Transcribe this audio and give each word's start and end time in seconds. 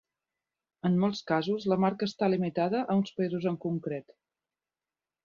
En 0.89 0.95
molts 1.01 1.19
casos 1.31 1.67
la 1.71 1.77
marca 1.85 2.07
està 2.11 2.29
limitada 2.35 2.81
a 2.81 2.97
uns 3.03 3.13
països 3.21 3.47
en 3.53 3.59
concret. 3.67 4.17